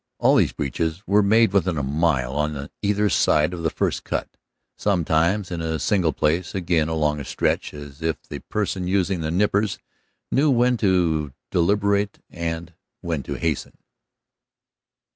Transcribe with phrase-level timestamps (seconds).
[0.17, 4.35] All these breaches were made within a mile on either side of the first cut,
[4.75, 9.29] sometimes in a single place, again along a stretch, as if the person using the
[9.29, 9.77] nippers
[10.31, 13.77] knew when to deliberate and when to hasten.